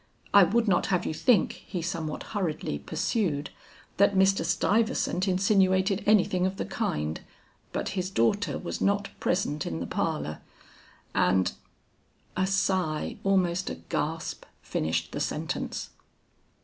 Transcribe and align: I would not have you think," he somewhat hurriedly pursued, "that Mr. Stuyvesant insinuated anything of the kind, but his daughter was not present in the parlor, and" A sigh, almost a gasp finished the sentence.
I 0.33 0.41
would 0.41 0.67
not 0.67 0.87
have 0.87 1.05
you 1.05 1.13
think," 1.13 1.51
he 1.67 1.83
somewhat 1.83 2.23
hurriedly 2.33 2.79
pursued, 2.79 3.51
"that 3.97 4.15
Mr. 4.15 4.43
Stuyvesant 4.43 5.27
insinuated 5.27 6.01
anything 6.07 6.47
of 6.47 6.57
the 6.57 6.65
kind, 6.65 7.21
but 7.71 7.89
his 7.89 8.09
daughter 8.09 8.57
was 8.57 8.81
not 8.81 9.09
present 9.19 9.63
in 9.67 9.79
the 9.79 9.85
parlor, 9.85 10.41
and" 11.13 11.51
A 12.35 12.47
sigh, 12.47 13.17
almost 13.23 13.69
a 13.69 13.75
gasp 13.75 14.45
finished 14.63 15.11
the 15.11 15.19
sentence. 15.19 15.91